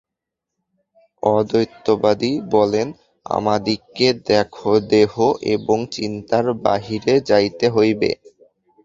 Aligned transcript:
অদ্বৈতবাদী 1.23 2.31
বলেন, 2.51 2.87
আমাদিগকে 3.25 4.07
দেহ 4.91 5.13
এবং 5.55 5.77
চিন্তার 5.95 6.45
বাহিরে 6.63 7.13
যাইতে 7.29 7.65
হইবে। 7.69 8.09